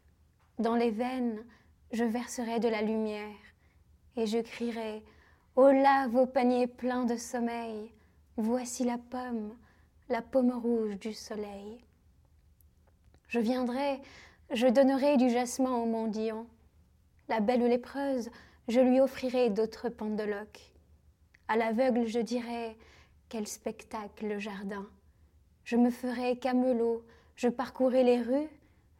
Dans 0.57 0.75
les 0.75 0.91
veines, 0.91 1.43
je 1.91 2.03
verserai 2.03 2.59
de 2.59 2.67
la 2.67 2.81
lumière 2.81 3.35
et 4.15 4.27
je 4.27 4.39
crierai 4.39 5.03
Oh 5.55 5.71
là, 5.71 6.07
vos 6.07 6.25
paniers 6.25 6.67
pleins 6.67 7.05
de 7.05 7.17
sommeil, 7.17 7.91
voici 8.37 8.83
la 8.83 8.97
pomme, 8.97 9.55
la 10.07 10.21
pomme 10.21 10.51
rouge 10.51 10.97
du 10.99 11.13
soleil. 11.13 11.83
Je 13.29 13.39
viendrai, 13.39 14.01
je 14.51 14.65
donnerai 14.65 15.17
du 15.17 15.29
jasmin 15.29 15.71
au 15.71 15.85
mendiant. 15.85 16.47
La 17.27 17.39
belle 17.39 17.67
lépreuse, 17.67 18.31
je 18.67 18.79
lui 18.79 18.99
offrirai 18.99 19.51
d'autres 19.51 19.89
pendeloques. 19.89 20.73
À 21.47 21.55
l'aveugle, 21.55 22.07
je 22.07 22.19
dirai 22.19 22.75
Quel 23.29 23.47
spectacle 23.47 24.25
le 24.25 24.39
jardin 24.39 24.87
Je 25.63 25.75
me 25.75 25.91
ferai 25.91 26.37
camelot, 26.37 27.05
je 27.35 27.49
parcourrai 27.49 28.03
les 28.03 28.19
rues, 28.19 28.49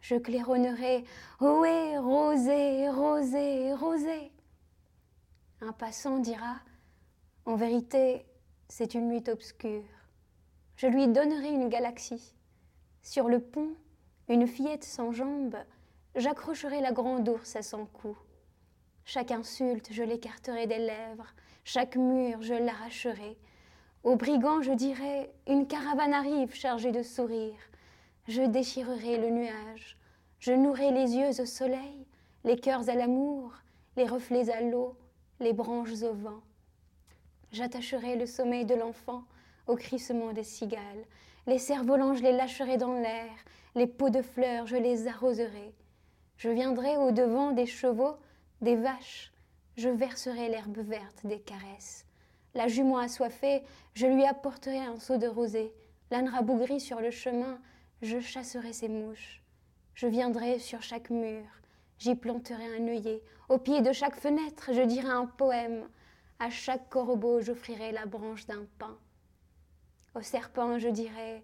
je 0.02 0.16
claironnerai 0.16 1.04
Ohé, 1.42 1.98
rosé, 1.98 2.88
rosé, 2.88 3.74
rosé. 3.74 4.32
Un 5.62 5.72
passant 5.72 6.20
dira 6.20 6.58
En 7.46 7.56
vérité, 7.56 8.28
c'est 8.68 8.94
une 8.94 9.08
nuit 9.08 9.28
obscure. 9.28 9.84
Je 10.76 10.86
lui 10.86 11.08
donnerai 11.08 11.50
une 11.50 11.68
galaxie. 11.68 12.36
Sur 13.02 13.28
le 13.28 13.40
pont, 13.40 13.74
une 14.30 14.48
fillette 14.48 14.84
sans 14.84 15.12
jambes, 15.12 15.58
j'accrocherai 16.16 16.82
la 16.82 16.92
grande 16.92 17.28
ours 17.28 17.56
à 17.56 17.64
son 17.64 17.86
cou. 17.86 18.16
Chaque 19.04 19.32
insulte, 19.32 19.90
je 19.92 20.04
l'écarterai 20.04 20.68
des 20.68 20.78
lèvres, 20.78 21.34
chaque 21.64 21.96
mur, 21.96 22.42
je 22.42 22.54
l'arracherai. 22.54 23.38
Aux 24.04 24.16
brigands, 24.16 24.62
je 24.62 24.72
dirai 24.72 25.32
Une 25.48 25.68
caravane 25.68 26.14
arrive 26.14 26.54
chargée 26.54 26.92
de 26.92 27.02
sourires. 27.02 27.70
Je 28.28 28.44
déchirerai 28.44 29.18
le 29.18 29.32
nuage, 29.32 29.98
je 30.40 30.52
nourrai 30.52 30.92
les 30.92 31.16
yeux 31.16 31.42
au 31.42 31.46
soleil, 31.46 32.06
les 32.44 32.56
cœurs 32.56 32.88
à 32.88 32.94
l'amour, 32.94 33.52
les 33.98 34.06
reflets 34.06 34.52
à 34.52 34.62
l'eau, 34.62 34.96
les 35.40 35.54
branches 35.54 36.04
au 36.04 36.14
vent. 36.14 36.42
J'attacherai 37.52 38.16
le 38.16 38.28
sommeil 38.28 38.66
de 38.66 38.76
l'enfant 38.76 39.24
au 39.66 39.76
crissement 39.76 40.34
des 40.34 40.44
cigales. 40.44 41.06
Les 41.50 41.58
cerfs-volants, 41.58 42.14
je 42.14 42.22
les 42.22 42.32
lâcherai 42.32 42.78
dans 42.78 42.94
l'air. 42.94 43.32
Les 43.74 43.88
pots 43.88 44.12
de 44.12 44.22
fleurs, 44.22 44.68
je 44.68 44.76
les 44.76 45.08
arroserai. 45.08 45.74
Je 46.38 46.48
viendrai 46.48 46.96
au 46.98 47.10
devant 47.10 47.54
des 47.54 47.66
chevaux, 47.66 48.18
des 48.62 48.76
vaches. 48.76 49.34
Je 49.76 49.90
verserai 49.90 50.48
l'herbe 50.50 50.78
verte 50.78 51.26
des 51.26 51.40
caresses. 51.40 52.06
La 52.54 52.68
jument 52.68 53.00
assoiffée, 53.00 53.64
je 53.96 54.06
lui 54.06 54.28
apporterai 54.28 54.78
un 54.78 55.00
seau 55.00 55.18
de 55.18 55.26
rosée. 55.26 55.74
L'âne 56.12 56.30
rabougri 56.30 56.80
sur 56.80 57.02
le 57.02 57.10
chemin, 57.10 57.60
je 58.04 58.20
chasserai 58.20 58.72
ses 58.72 58.88
mouches. 58.88 59.42
Je 59.96 60.06
viendrai 60.06 60.60
sur 60.60 60.84
chaque 60.84 61.10
mur, 61.10 61.46
j'y 61.98 62.14
planterai 62.14 62.78
un 62.78 62.88
œillet. 62.90 63.24
Au 63.50 63.58
pied 63.58 63.82
de 63.82 63.92
chaque 63.92 64.18
fenêtre, 64.18 64.70
je 64.72 64.84
dirai 64.84 65.10
un 65.10 65.26
poème. 65.26 65.90
À 66.38 66.52
chaque 66.52 66.90
corbeau, 66.90 67.42
j'offrirai 67.42 67.92
la 67.92 68.06
branche 68.06 68.46
d'un 68.46 68.68
pain. 68.78 69.00
Au 70.16 70.22
serpent, 70.22 70.80
je 70.80 70.90
dirai 70.90 71.44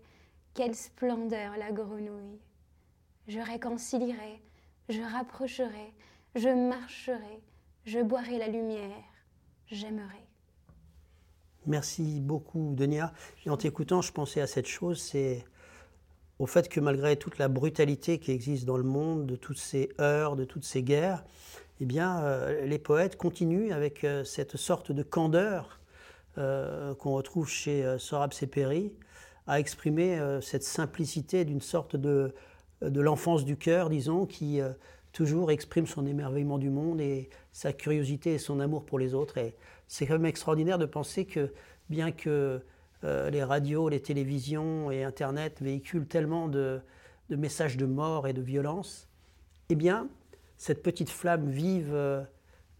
Quelle 0.53 0.75
splendeur 0.75 1.57
la 1.57 1.71
grenouille 1.71 2.39
Je 3.27 3.39
réconcilierai, 3.39 4.41
je 4.89 5.01
rapprocherai, 5.01 5.93
je 6.35 6.49
marcherai, 6.49 7.41
je 7.85 7.99
boirai 7.99 8.37
la 8.39 8.47
lumière, 8.47 9.03
j'aimerai. 9.67 10.25
Merci 11.67 12.19
beaucoup, 12.21 12.73
Denia. 12.75 13.13
En 13.47 13.57
t'écoutant, 13.57 14.01
je 14.01 14.11
pensais 14.11 14.41
à 14.41 14.47
cette 14.47 14.67
chose, 14.67 14.99
c'est 15.01 15.45
au 16.39 16.47
fait 16.47 16.67
que 16.67 16.79
malgré 16.79 17.17
toute 17.17 17.37
la 17.37 17.47
brutalité 17.47 18.19
qui 18.19 18.31
existe 18.31 18.65
dans 18.65 18.77
le 18.77 18.83
monde, 18.83 19.25
de 19.25 19.35
toutes 19.35 19.57
ces 19.57 19.89
heures, 19.99 20.35
de 20.35 20.43
toutes 20.43 20.65
ces 20.65 20.83
guerres, 20.83 21.23
eh 21.79 21.85
bien, 21.85 22.19
euh, 22.23 22.65
les 22.65 22.79
poètes 22.79 23.17
continuent 23.17 23.71
avec 23.71 24.03
euh, 24.03 24.23
cette 24.23 24.57
sorte 24.57 24.91
de 24.91 25.03
candeur 25.03 25.79
qu'on 26.37 27.13
retrouve 27.13 27.49
chez 27.49 27.85
euh, 27.85 27.97
Sorab 27.97 28.33
Seperi 28.33 28.91
à 29.47 29.59
exprimer 29.59 30.19
euh, 30.19 30.41
cette 30.41 30.63
simplicité 30.63 31.45
d'une 31.45 31.61
sorte 31.61 31.95
de, 31.95 32.33
de 32.81 33.01
l'enfance 33.01 33.45
du 33.45 33.57
cœur, 33.57 33.89
disons, 33.89 34.25
qui 34.25 34.61
euh, 34.61 34.69
toujours 35.11 35.51
exprime 35.51 35.87
son 35.87 36.05
émerveillement 36.05 36.57
du 36.57 36.69
monde 36.69 36.99
et 36.99 37.29
sa 37.51 37.73
curiosité 37.73 38.33
et 38.33 38.37
son 38.37 38.59
amour 38.59 38.85
pour 38.85 38.99
les 38.99 39.13
autres. 39.13 39.37
Et 39.37 39.55
c'est 39.87 40.05
quand 40.05 40.15
même 40.15 40.25
extraordinaire 40.25 40.77
de 40.77 40.85
penser 40.85 41.25
que, 41.25 41.53
bien 41.89 42.11
que 42.11 42.61
euh, 43.03 43.29
les 43.29 43.43
radios, 43.43 43.89
les 43.89 44.01
télévisions 44.01 44.91
et 44.91 45.03
Internet 45.03 45.61
véhiculent 45.61 46.07
tellement 46.07 46.47
de, 46.47 46.81
de 47.29 47.35
messages 47.35 47.77
de 47.77 47.85
mort 47.85 48.27
et 48.27 48.33
de 48.33 48.41
violence, 48.41 49.07
eh 49.69 49.75
bien, 49.75 50.09
cette 50.57 50.83
petite 50.83 51.09
flamme 51.09 51.49
vive 51.49 51.91
euh, 51.93 52.23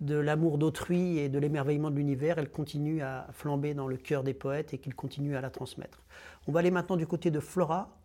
de 0.01 0.15
l'amour 0.15 0.57
d'autrui 0.57 1.19
et 1.19 1.29
de 1.29 1.39
l'émerveillement 1.39 1.89
de 1.89 1.95
l'univers, 1.95 2.37
elle 2.37 2.51
continue 2.51 3.01
à 3.01 3.27
flamber 3.31 3.73
dans 3.73 3.87
le 3.87 3.97
cœur 3.97 4.23
des 4.23 4.33
poètes 4.33 4.73
et 4.73 4.77
qu'ils 4.77 4.95
continuent 4.95 5.35
à 5.35 5.41
la 5.41 5.49
transmettre. 5.49 6.03
On 6.47 6.51
va 6.51 6.59
aller 6.59 6.71
maintenant 6.71 6.97
du 6.97 7.07
côté 7.07 7.31
de 7.31 7.39
Flora, 7.39 7.97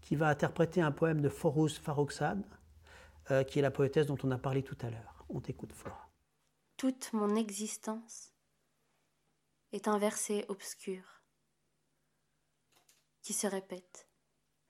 qui 0.00 0.16
va 0.16 0.28
interpréter 0.28 0.80
un 0.80 0.92
poème 0.92 1.20
de 1.20 1.28
Forouz 1.28 1.78
Farrokhzad, 1.78 2.42
euh, 3.30 3.42
qui 3.42 3.58
est 3.58 3.62
la 3.62 3.70
poétesse 3.70 4.06
dont 4.06 4.18
on 4.22 4.30
a 4.30 4.38
parlé 4.38 4.62
tout 4.62 4.76
à 4.82 4.90
l'heure. 4.90 5.24
On 5.28 5.40
t'écoute, 5.40 5.72
Flora. 5.72 6.10
Toute 6.76 7.12
mon 7.12 7.36
existence 7.36 8.32
est 9.72 9.88
un 9.88 9.98
verset 9.98 10.44
obscur 10.48 11.22
qui 13.22 13.32
se 13.32 13.46
répète 13.46 14.08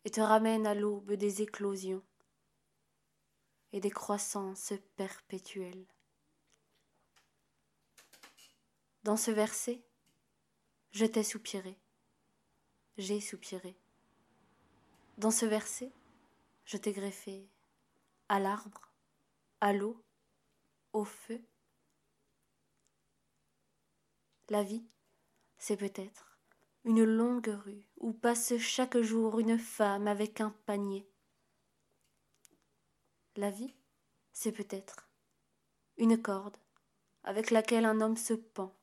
et 0.05 0.11
te 0.11 0.21
ramène 0.21 0.67
à 0.67 0.75
l'aube 0.75 1.13
des 1.13 1.43
éclosions 1.43 2.03
et 3.73 3.81
des 3.81 3.91
croissances 3.91 4.73
perpétuelles. 4.97 5.87
Dans 9.05 9.19
ce 9.19 9.31
verset, 9.31 9.83
je 10.93 11.05
t'ai 11.05 11.23
soupiré, 11.23 11.79
j'ai 12.97 13.21
soupiré. 13.21 13.77
Dans 15.19 15.31
ce 15.31 15.45
verset, 15.45 15.93
je 16.65 16.79
t'ai 16.79 16.93
greffé 16.93 17.47
à 18.31 18.41
l'arbre, 18.41 18.95
à 19.61 19.75
l'eau, 19.75 20.03
au 20.95 21.05
feu. 21.05 21.39
La 24.49 24.63
vie, 24.63 24.87
c'est 25.59 25.77
peut-être 25.77 26.39
une 26.85 27.05
longue 27.05 27.55
rue 27.63 27.87
où 27.99 28.15
passe 28.15 28.57
chaque 28.57 28.97
jour 28.97 29.39
une 29.39 29.59
femme 29.59 30.09
avec 30.09 30.41
un 30.41 30.57
panier. 30.65 31.07
La 33.37 33.51
vie, 33.51 33.75
c'est 34.33 34.53
peut-être 34.53 35.11
une 35.99 36.23
corde 36.23 36.57
avec 37.23 37.51
laquelle 37.51 37.85
un 37.85 38.01
homme 38.01 38.17
se 38.17 38.33
pend 38.33 38.75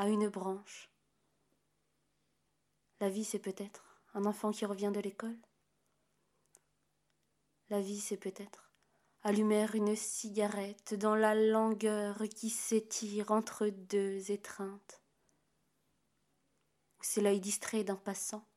à 0.00 0.08
une 0.08 0.30
branche. 0.30 0.90
La 3.00 3.10
vie, 3.10 3.22
c'est 3.22 3.38
peut-être 3.38 4.00
un 4.14 4.24
enfant 4.24 4.50
qui 4.50 4.64
revient 4.64 4.90
de 4.94 5.00
l'école. 5.00 5.36
La 7.68 7.82
vie, 7.82 8.00
c'est 8.00 8.16
peut-être 8.16 8.72
allumer 9.24 9.66
une 9.74 9.94
cigarette 9.94 10.94
dans 10.94 11.14
la 11.14 11.34
langueur 11.34 12.22
qui 12.34 12.48
s'étire 12.48 13.30
entre 13.30 13.66
deux 13.68 14.30
étreintes. 14.30 15.02
C'est 17.02 17.20
l'œil 17.20 17.40
distrait 17.40 17.84
d'un 17.84 17.96
passant 17.96 18.48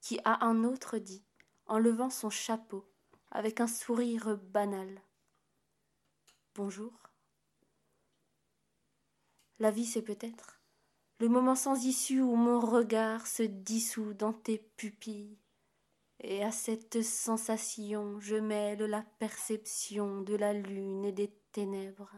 qui 0.00 0.18
a 0.24 0.44
un 0.44 0.64
autre 0.64 0.98
dit, 0.98 1.24
en 1.66 1.78
levant 1.78 2.10
son 2.10 2.30
chapeau, 2.30 2.84
avec 3.30 3.60
un 3.60 3.68
sourire 3.68 4.36
banal. 4.38 5.00
Bonjour. 6.56 6.92
La 9.60 9.70
vie, 9.70 9.86
c'est 9.86 10.02
peut-être 10.02 10.59
le 11.20 11.28
moment 11.28 11.54
sans 11.54 11.84
issue 11.84 12.22
où 12.22 12.34
mon 12.34 12.60
regard 12.60 13.26
se 13.26 13.42
dissout 13.42 14.14
dans 14.14 14.32
tes 14.32 14.56
pupilles, 14.56 15.38
et 16.20 16.42
à 16.42 16.50
cette 16.50 17.02
sensation 17.02 18.18
je 18.20 18.36
mêle 18.36 18.82
la 18.84 19.02
perception 19.18 20.22
de 20.22 20.34
la 20.34 20.54
lune 20.54 21.04
et 21.04 21.12
des 21.12 21.30
ténèbres. 21.52 22.14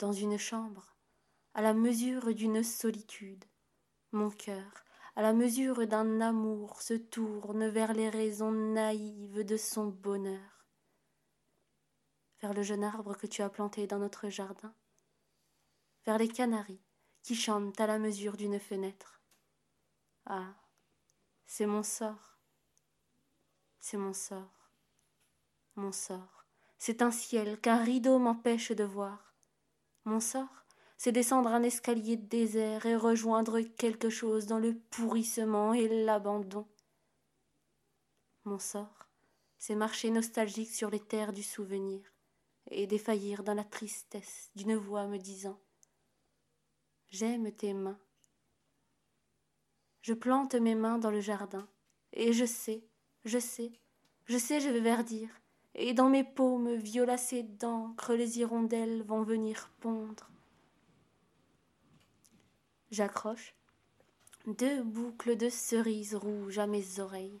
Dans 0.00 0.12
une 0.12 0.38
chambre, 0.38 0.96
à 1.54 1.62
la 1.62 1.72
mesure 1.72 2.34
d'une 2.34 2.64
solitude, 2.64 3.44
mon 4.10 4.30
cœur, 4.30 4.84
à 5.14 5.22
la 5.22 5.32
mesure 5.32 5.86
d'un 5.86 6.20
amour, 6.20 6.82
se 6.82 6.94
tourne 6.94 7.68
vers 7.68 7.92
les 7.92 8.08
raisons 8.08 8.50
naïves 8.50 9.44
de 9.44 9.56
son 9.56 9.86
bonheur, 9.86 10.66
vers 12.40 12.54
le 12.54 12.62
jeune 12.62 12.82
arbre 12.82 13.16
que 13.16 13.28
tu 13.28 13.42
as 13.42 13.50
planté 13.50 13.86
dans 13.86 14.00
notre 14.00 14.28
jardin, 14.28 14.74
vers 16.04 16.18
les 16.18 16.28
canaris 16.28 16.82
qui 17.22 17.34
chantent 17.34 17.80
à 17.80 17.86
la 17.86 17.98
mesure 17.98 18.36
d'une 18.36 18.58
fenêtre. 18.58 19.20
Ah, 20.26 20.54
c'est 21.46 21.66
mon 21.66 21.82
sort. 21.82 22.38
C'est 23.78 23.96
mon 23.96 24.12
sort. 24.12 24.70
Mon 25.76 25.92
sort. 25.92 26.44
C'est 26.78 27.02
un 27.02 27.10
ciel 27.10 27.60
qu'un 27.60 27.82
rideau 27.82 28.18
m'empêche 28.18 28.72
de 28.72 28.84
voir. 28.84 29.34
Mon 30.04 30.20
sort, 30.20 30.64
c'est 30.96 31.12
descendre 31.12 31.50
un 31.50 31.62
escalier 31.62 32.16
désert 32.16 32.86
et 32.86 32.96
rejoindre 32.96 33.60
quelque 33.60 34.10
chose 34.10 34.46
dans 34.46 34.58
le 34.58 34.78
pourrissement 34.90 35.74
et 35.74 36.04
l'abandon. 36.04 36.66
Mon 38.44 38.58
sort, 38.58 39.08
c'est 39.58 39.76
marcher 39.76 40.10
nostalgique 40.10 40.70
sur 40.70 40.90
les 40.90 41.00
terres 41.00 41.32
du 41.32 41.42
souvenir 41.42 42.00
et 42.70 42.86
défaillir 42.86 43.44
dans 43.44 43.54
la 43.54 43.64
tristesse 43.64 44.50
d'une 44.56 44.74
voix 44.74 45.06
me 45.06 45.18
disant 45.18 45.60
J'aime 47.12 47.52
tes 47.52 47.74
mains. 47.74 47.98
Je 50.00 50.14
plante 50.14 50.54
mes 50.54 50.74
mains 50.74 50.96
dans 50.96 51.10
le 51.10 51.20
jardin, 51.20 51.68
et 52.14 52.32
je 52.32 52.46
sais, 52.46 52.82
je 53.26 53.38
sais, 53.38 53.70
je 54.24 54.38
sais, 54.38 54.60
je 54.60 54.70
vais 54.70 54.80
verdir, 54.80 55.28
et 55.74 55.92
dans 55.92 56.08
mes 56.08 56.24
paumes 56.24 56.74
violacées 56.74 57.42
d'encre, 57.42 58.14
les 58.14 58.38
hirondelles 58.38 59.02
vont 59.02 59.24
venir 59.24 59.70
pondre. 59.80 60.30
J'accroche 62.90 63.54
deux 64.46 64.82
boucles 64.82 65.36
de 65.36 65.50
cerises 65.50 66.14
rouges 66.14 66.58
à 66.58 66.66
mes 66.66 66.98
oreilles. 66.98 67.40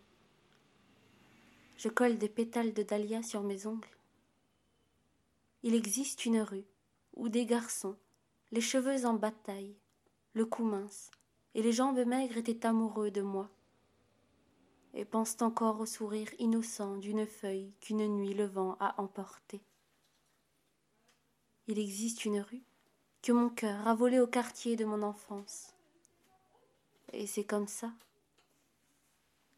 Je 1.78 1.88
colle 1.88 2.18
des 2.18 2.28
pétales 2.28 2.74
de 2.74 2.82
dahlia 2.82 3.22
sur 3.22 3.42
mes 3.42 3.66
ongles. 3.66 3.96
Il 5.62 5.74
existe 5.74 6.26
une 6.26 6.42
rue 6.42 6.66
où 7.16 7.30
des 7.30 7.46
garçons 7.46 7.96
les 8.52 8.60
cheveux 8.60 9.06
en 9.06 9.14
bataille, 9.14 9.74
le 10.34 10.44
cou 10.44 10.62
mince, 10.62 11.10
et 11.54 11.62
les 11.62 11.72
jambes 11.72 12.04
maigres 12.04 12.36
étaient 12.36 12.66
amoureux 12.66 13.10
de 13.10 13.22
moi, 13.22 13.50
et 14.92 15.06
pensent 15.06 15.40
encore 15.40 15.80
au 15.80 15.86
sourire 15.86 16.28
innocent 16.38 16.98
d'une 16.98 17.26
feuille 17.26 17.72
qu'une 17.80 18.06
nuit 18.06 18.34
le 18.34 18.44
vent 18.44 18.76
a 18.78 19.00
emportée. 19.00 19.62
Il 21.66 21.78
existe 21.78 22.26
une 22.26 22.40
rue 22.40 22.62
que 23.22 23.32
mon 23.32 23.48
cœur 23.48 23.88
a 23.88 23.94
volée 23.94 24.20
au 24.20 24.26
quartier 24.26 24.76
de 24.76 24.84
mon 24.84 25.02
enfance, 25.02 25.74
et 27.14 27.26
c'est 27.26 27.44
comme 27.44 27.68
ça 27.68 27.90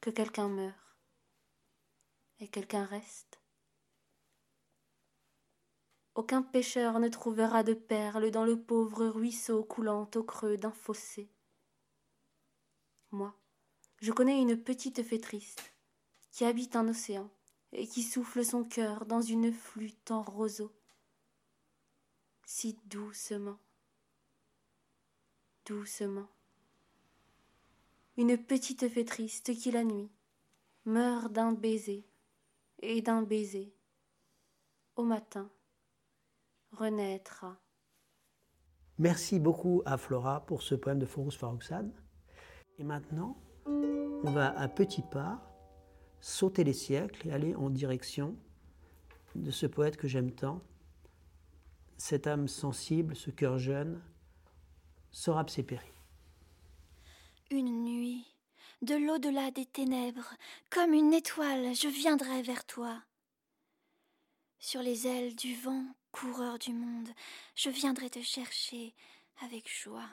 que 0.00 0.10
quelqu'un 0.10 0.48
meurt 0.48 0.76
et 2.38 2.46
quelqu'un 2.46 2.84
reste. 2.84 3.40
Aucun 6.14 6.42
pêcheur 6.42 7.00
ne 7.00 7.08
trouvera 7.08 7.64
de 7.64 7.74
perles 7.74 8.30
dans 8.30 8.44
le 8.44 8.60
pauvre 8.60 9.06
ruisseau 9.06 9.64
coulant 9.64 10.08
au 10.14 10.22
creux 10.22 10.56
d'un 10.56 10.70
fossé. 10.70 11.28
Moi, 13.10 13.34
je 14.00 14.12
connais 14.12 14.40
une 14.40 14.56
petite 14.56 15.02
fée 15.02 15.20
triste 15.20 15.72
qui 16.30 16.44
habite 16.44 16.76
un 16.76 16.86
océan 16.88 17.30
et 17.72 17.88
qui 17.88 18.02
souffle 18.02 18.44
son 18.44 18.62
cœur 18.62 19.06
dans 19.06 19.22
une 19.22 19.52
flûte 19.52 20.12
en 20.12 20.22
roseau, 20.22 20.72
si 22.44 22.78
doucement, 22.86 23.58
doucement. 25.66 26.28
Une 28.16 28.38
petite 28.38 28.88
fée 28.88 29.04
triste 29.04 29.52
qui 29.56 29.72
la 29.72 29.82
nuit 29.82 30.12
meurt 30.84 31.32
d'un 31.32 31.52
baiser 31.52 32.06
et 32.82 33.02
d'un 33.02 33.22
baiser 33.22 33.74
au 34.94 35.02
matin 35.02 35.50
renaîtra. 36.74 37.56
Merci 38.98 39.40
beaucoup 39.40 39.82
à 39.86 39.96
Flora 39.96 40.46
pour 40.46 40.62
ce 40.62 40.74
poème 40.74 40.98
de 40.98 41.06
Forus 41.06 41.36
Farouksan. 41.36 41.90
Et 42.78 42.84
maintenant, 42.84 43.36
on 43.66 44.30
va 44.30 44.56
à 44.58 44.68
petits 44.68 45.02
pas 45.02 45.42
sauter 46.20 46.64
les 46.64 46.72
siècles 46.72 47.28
et 47.28 47.32
aller 47.32 47.54
en 47.54 47.70
direction 47.70 48.36
de 49.34 49.50
ce 49.50 49.66
poète 49.66 49.96
que 49.96 50.08
j'aime 50.08 50.30
tant, 50.30 50.62
cette 51.96 52.26
âme 52.26 52.48
sensible, 52.48 53.16
ce 53.16 53.30
cœur 53.30 53.58
jeune, 53.58 54.00
Sorab 55.10 55.48
Seperi. 55.48 55.92
Une 57.50 57.84
nuit, 57.84 58.26
de 58.82 58.94
l'au-delà 58.94 59.50
des 59.50 59.66
ténèbres, 59.66 60.34
comme 60.70 60.92
une 60.92 61.12
étoile, 61.12 61.74
je 61.74 61.88
viendrai 61.88 62.42
vers 62.42 62.64
toi. 62.64 63.02
Sur 64.58 64.82
les 64.82 65.06
ailes 65.06 65.34
du 65.34 65.54
vent, 65.56 65.84
coureur 66.14 66.60
du 66.60 66.72
monde, 66.72 67.08
je 67.56 67.70
viendrai 67.70 68.08
te 68.08 68.22
chercher 68.22 68.94
avec 69.42 69.68
joie. 69.68 70.08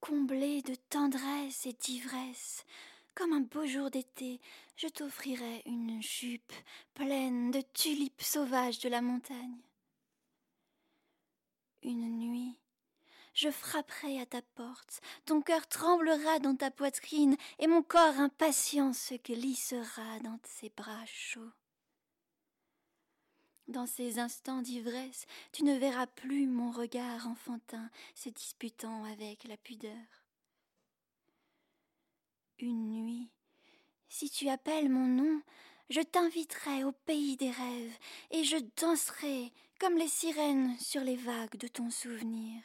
Comblé 0.00 0.60
de 0.60 0.74
tendresse 0.74 1.64
et 1.64 1.72
d'ivresse, 1.72 2.66
comme 3.14 3.32
un 3.32 3.40
beau 3.40 3.64
jour 3.66 3.90
d'été, 3.90 4.38
je 4.76 4.86
t'offrirai 4.86 5.62
une 5.64 6.02
jupe 6.02 6.52
pleine 6.92 7.50
de 7.50 7.62
tulipes 7.72 8.20
sauvages 8.20 8.80
de 8.80 8.90
la 8.90 9.00
montagne. 9.00 9.62
Une 11.82 12.18
nuit, 12.18 12.58
je 13.32 13.50
frapperai 13.50 14.20
à 14.20 14.26
ta 14.26 14.42
porte, 14.42 15.00
ton 15.24 15.40
cœur 15.40 15.66
tremblera 15.68 16.38
dans 16.38 16.54
ta 16.54 16.70
poitrine, 16.70 17.38
et 17.60 17.66
mon 17.66 17.82
corps 17.82 18.20
impatient 18.20 18.92
se 18.92 19.14
glissera 19.14 20.18
dans 20.22 20.38
ses 20.44 20.68
bras 20.76 21.06
chauds. 21.06 21.52
Dans 23.70 23.86
ces 23.86 24.18
instants 24.18 24.62
d'ivresse, 24.62 25.26
tu 25.52 25.62
ne 25.62 25.78
verras 25.78 26.08
plus 26.08 26.48
mon 26.48 26.72
regard 26.72 27.28
enfantin 27.28 27.88
se 28.16 28.28
disputant 28.28 29.04
avec 29.04 29.44
la 29.44 29.56
pudeur. 29.56 30.26
Une 32.58 32.90
nuit, 32.90 33.30
si 34.08 34.28
tu 34.28 34.48
appelles 34.48 34.88
mon 34.88 35.06
nom, 35.06 35.40
je 35.88 36.00
t'inviterai 36.00 36.82
au 36.82 36.90
pays 36.90 37.36
des 37.36 37.52
rêves, 37.52 37.96
et 38.32 38.42
je 38.42 38.56
danserai 38.80 39.52
comme 39.78 39.96
les 39.96 40.08
sirènes 40.08 40.76
sur 40.80 41.02
les 41.02 41.16
vagues 41.16 41.56
de 41.56 41.68
ton 41.68 41.90
souvenir. 41.90 42.60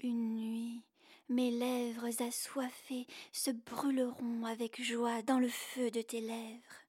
Une 0.00 0.34
nuit, 0.34 0.82
mes 1.28 1.52
lèvres 1.52 2.20
assoiffées 2.20 3.06
se 3.30 3.52
brûleront 3.52 4.44
avec 4.46 4.82
joie 4.82 5.22
dans 5.22 5.38
le 5.38 5.48
feu 5.48 5.92
de 5.92 6.02
tes 6.02 6.20
lèvres. 6.20 6.83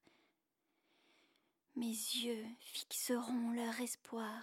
Mes 1.76 1.86
yeux 1.86 2.46
fixeront 2.58 3.52
leur 3.52 3.80
espoir 3.80 4.42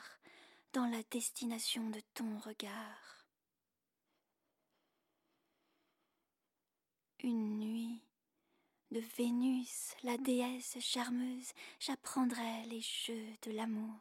dans 0.71 0.85
la 0.85 1.01
destination 1.11 1.89
de 1.89 1.99
ton 2.13 2.37
regard. 2.39 3.25
Une 7.23 7.59
nuit, 7.59 8.01
de 8.91 8.99
Vénus, 9.17 9.95
la 10.03 10.17
déesse 10.17 10.77
charmeuse, 10.79 11.51
j'apprendrai 11.79 12.65
les 12.67 12.81
jeux 12.81 13.33
de 13.43 13.51
l'amour. 13.51 13.99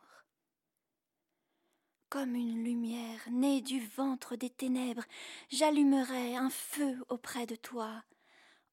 comme 2.13 2.35
une 2.35 2.63
lumière 2.63 3.27
née 3.31 3.63
du 3.63 3.81
ventre 3.81 4.37
des 4.37 4.51
ténèbres, 4.51 5.07
j'allumerai 5.49 6.37
un 6.37 6.51
feu 6.51 7.03
auprès 7.09 7.47
de 7.47 7.57
toi. 7.57 8.05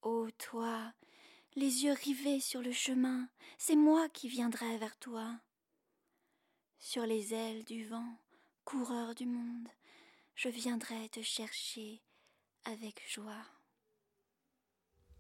Ô 0.02 0.28
toi, 0.32 0.92
les 1.56 1.84
yeux 1.84 1.94
rivés 1.94 2.40
sur 2.40 2.62
le 2.62 2.72
chemin, 2.72 3.28
c'est 3.58 3.76
moi 3.76 4.08
qui 4.10 4.30
viendrai 4.30 4.78
vers 4.78 4.98
toi. 4.98 5.40
Sur 6.80 7.06
les 7.06 7.34
ailes 7.34 7.64
du 7.66 7.86
vent, 7.86 8.18
coureur 8.64 9.16
du 9.16 9.26
monde, 9.26 9.68
je 10.36 10.50
viendrai 10.50 11.10
te 11.10 11.22
chercher 11.22 12.02
avec 12.66 13.02
joie. 13.10 13.46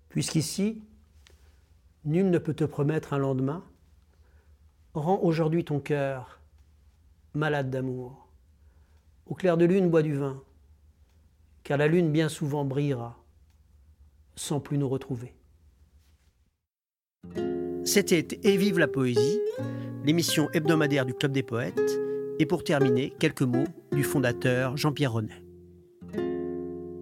Puisqu'ici, 0.09 0.81
nul 2.05 2.29
ne 2.29 2.37
peut 2.37 2.53
te 2.53 2.63
promettre 2.63 3.13
un 3.13 3.17
lendemain, 3.17 3.65
rends 4.93 5.19
aujourd'hui 5.19 5.65
ton 5.65 5.79
cœur 5.79 6.39
malade 7.33 7.69
d'amour. 7.69 8.27
Au 9.25 9.35
clair 9.35 9.57
de 9.57 9.65
lune, 9.65 9.89
bois 9.89 10.01
du 10.01 10.15
vin, 10.15 10.43
car 11.63 11.77
la 11.77 11.87
lune 11.87 12.11
bien 12.11 12.29
souvent 12.29 12.65
brillera 12.65 13.23
sans 14.35 14.59
plus 14.59 14.77
nous 14.77 14.89
retrouver. 14.89 15.38
C'était 17.85 18.27
Et 18.43 18.55
vive 18.55 18.77
la 18.77 18.87
poésie, 18.87 19.39
l'émission 20.05 20.47
hebdomadaire 20.53 21.05
du 21.05 21.15
Club 21.15 21.31
des 21.31 21.41
poètes, 21.41 21.99
et 22.37 22.45
pour 22.45 22.63
terminer, 22.63 23.13
quelques 23.17 23.41
mots 23.41 23.67
du 23.91 24.03
fondateur 24.03 24.77
Jean-Pierre 24.77 25.13
Renet. 25.13 25.43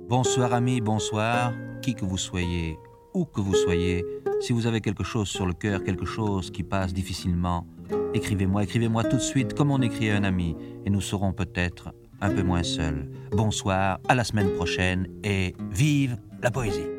Bonsoir 0.08 0.54
amis, 0.54 0.80
bonsoir, 0.80 1.54
qui 1.82 1.94
que 1.94 2.06
vous 2.06 2.18
soyez, 2.18 2.78
où 3.14 3.26
que 3.26 3.42
vous 3.42 3.54
soyez, 3.54 4.06
si 4.40 4.54
vous 4.54 4.66
avez 4.66 4.80
quelque 4.80 5.04
chose 5.04 5.28
sur 5.28 5.46
le 5.46 5.52
cœur, 5.52 5.84
quelque 5.84 6.06
chose 6.06 6.52
qui 6.52 6.64
passe 6.64 6.94
difficilement, 6.94 7.68
Écrivez-moi, 8.14 8.64
écrivez-moi 8.64 9.04
tout 9.04 9.18
de 9.18 9.22
suite 9.22 9.54
comme 9.54 9.72
on 9.72 9.82
écrit 9.82 10.10
à 10.10 10.16
un 10.16 10.24
ami, 10.24 10.56
et 10.86 10.90
nous 10.90 11.02
serons 11.02 11.34
peut-être 11.34 11.94
un 12.22 12.30
peu 12.30 12.44
moins 12.44 12.64
seuls. 12.64 13.10
Bonsoir, 13.32 14.00
à 14.08 14.16
la 14.16 14.24
semaine 14.24 14.54
prochaine, 14.54 15.08
et 15.24 15.54
vive 15.70 16.18
la 16.42 16.50
poésie. 16.50 16.97